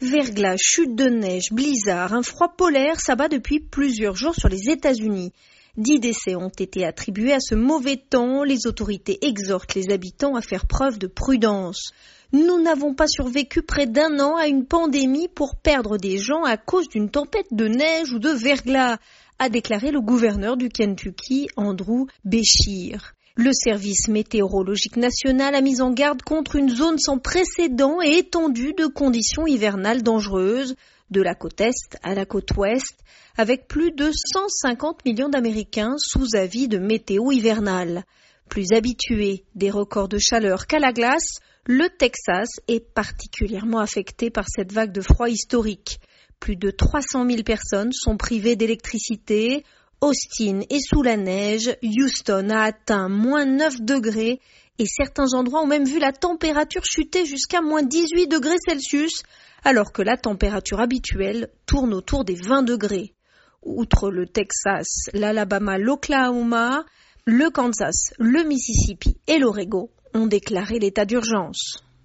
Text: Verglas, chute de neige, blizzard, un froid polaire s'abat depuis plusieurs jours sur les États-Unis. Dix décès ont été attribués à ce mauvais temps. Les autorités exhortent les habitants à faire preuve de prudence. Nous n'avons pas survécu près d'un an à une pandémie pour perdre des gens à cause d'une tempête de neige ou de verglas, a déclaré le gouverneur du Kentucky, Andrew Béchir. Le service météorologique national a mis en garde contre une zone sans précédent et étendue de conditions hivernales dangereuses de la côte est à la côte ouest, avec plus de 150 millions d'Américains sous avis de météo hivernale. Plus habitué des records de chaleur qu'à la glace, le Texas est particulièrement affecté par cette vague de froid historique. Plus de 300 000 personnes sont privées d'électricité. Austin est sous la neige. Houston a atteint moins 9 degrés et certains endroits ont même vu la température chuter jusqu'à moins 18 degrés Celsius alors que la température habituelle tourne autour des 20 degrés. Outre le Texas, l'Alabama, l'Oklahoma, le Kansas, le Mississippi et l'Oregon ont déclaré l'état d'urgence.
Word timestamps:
Verglas, 0.00 0.58
chute 0.62 0.94
de 0.94 1.08
neige, 1.08 1.50
blizzard, 1.50 2.12
un 2.12 2.22
froid 2.22 2.54
polaire 2.56 3.00
s'abat 3.00 3.26
depuis 3.26 3.58
plusieurs 3.58 4.14
jours 4.14 4.36
sur 4.36 4.48
les 4.48 4.70
États-Unis. 4.70 5.32
Dix 5.76 5.98
décès 5.98 6.36
ont 6.36 6.52
été 6.56 6.84
attribués 6.84 7.32
à 7.32 7.40
ce 7.40 7.56
mauvais 7.56 7.96
temps. 7.96 8.44
Les 8.44 8.68
autorités 8.68 9.18
exhortent 9.26 9.74
les 9.74 9.90
habitants 9.90 10.36
à 10.36 10.40
faire 10.40 10.68
preuve 10.68 11.00
de 11.00 11.08
prudence. 11.08 11.90
Nous 12.32 12.62
n'avons 12.62 12.94
pas 12.94 13.08
survécu 13.08 13.62
près 13.62 13.86
d'un 13.86 14.20
an 14.20 14.36
à 14.36 14.46
une 14.46 14.66
pandémie 14.66 15.26
pour 15.26 15.56
perdre 15.56 15.96
des 15.96 16.16
gens 16.16 16.44
à 16.44 16.56
cause 16.56 16.88
d'une 16.88 17.10
tempête 17.10 17.48
de 17.50 17.66
neige 17.66 18.12
ou 18.12 18.20
de 18.20 18.30
verglas, 18.30 18.98
a 19.40 19.48
déclaré 19.48 19.90
le 19.90 20.00
gouverneur 20.00 20.56
du 20.56 20.68
Kentucky, 20.68 21.48
Andrew 21.56 22.06
Béchir. 22.24 23.14
Le 23.40 23.52
service 23.52 24.08
météorologique 24.08 24.96
national 24.96 25.54
a 25.54 25.60
mis 25.60 25.80
en 25.80 25.92
garde 25.92 26.22
contre 26.22 26.56
une 26.56 26.70
zone 26.70 26.98
sans 26.98 27.18
précédent 27.18 28.02
et 28.02 28.18
étendue 28.18 28.74
de 28.76 28.86
conditions 28.86 29.46
hivernales 29.46 30.02
dangereuses 30.02 30.74
de 31.12 31.22
la 31.22 31.36
côte 31.36 31.60
est 31.60 31.96
à 32.02 32.16
la 32.16 32.26
côte 32.26 32.50
ouest, 32.56 32.98
avec 33.36 33.68
plus 33.68 33.92
de 33.92 34.10
150 34.10 35.04
millions 35.04 35.28
d'Américains 35.28 35.94
sous 35.98 36.34
avis 36.34 36.66
de 36.66 36.78
météo 36.78 37.30
hivernale. 37.30 38.02
Plus 38.48 38.72
habitué 38.72 39.44
des 39.54 39.70
records 39.70 40.08
de 40.08 40.18
chaleur 40.18 40.66
qu'à 40.66 40.80
la 40.80 40.92
glace, 40.92 41.38
le 41.64 41.88
Texas 41.90 42.48
est 42.66 42.92
particulièrement 42.92 43.78
affecté 43.78 44.30
par 44.30 44.46
cette 44.48 44.72
vague 44.72 44.90
de 44.90 45.00
froid 45.00 45.28
historique. 45.28 46.00
Plus 46.40 46.56
de 46.56 46.72
300 46.72 47.24
000 47.24 47.44
personnes 47.44 47.92
sont 47.92 48.16
privées 48.16 48.56
d'électricité. 48.56 49.62
Austin 50.00 50.60
est 50.70 50.80
sous 50.80 51.02
la 51.02 51.16
neige. 51.16 51.76
Houston 51.82 52.50
a 52.50 52.62
atteint 52.62 53.08
moins 53.08 53.44
9 53.44 53.80
degrés 53.80 54.40
et 54.78 54.86
certains 54.86 55.34
endroits 55.34 55.62
ont 55.62 55.66
même 55.66 55.86
vu 55.86 55.98
la 55.98 56.12
température 56.12 56.84
chuter 56.84 57.26
jusqu'à 57.26 57.60
moins 57.60 57.82
18 57.82 58.28
degrés 58.28 58.58
Celsius 58.64 59.22
alors 59.64 59.92
que 59.92 60.02
la 60.02 60.16
température 60.16 60.78
habituelle 60.78 61.48
tourne 61.66 61.92
autour 61.92 62.24
des 62.24 62.36
20 62.36 62.62
degrés. 62.62 63.14
Outre 63.62 64.10
le 64.10 64.26
Texas, 64.26 64.86
l'Alabama, 65.14 65.78
l'Oklahoma, 65.78 66.84
le 67.24 67.50
Kansas, 67.50 68.12
le 68.18 68.44
Mississippi 68.44 69.16
et 69.26 69.38
l'Oregon 69.38 69.90
ont 70.14 70.26
déclaré 70.26 70.78
l'état 70.78 71.04
d'urgence. 71.06 71.82